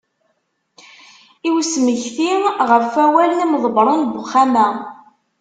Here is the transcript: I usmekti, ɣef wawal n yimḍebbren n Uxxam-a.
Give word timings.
I 1.47 1.49
usmekti, 1.57 2.31
ɣef 2.69 2.91
wawal 2.97 3.31
n 3.33 3.39
yimḍebbren 3.41 3.99
n 4.13 4.17
Uxxam-a. 4.21 4.67